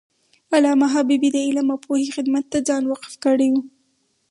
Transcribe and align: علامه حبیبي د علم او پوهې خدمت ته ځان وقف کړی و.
علامه 0.55 0.87
حبیبي 0.95 1.29
د 1.33 1.37
علم 1.47 1.67
او 1.73 1.79
پوهې 1.85 2.09
خدمت 2.15 2.45
ته 2.51 2.57
ځان 2.67 2.83
وقف 2.91 3.13
کړی 3.23 3.47
و. 3.51 3.55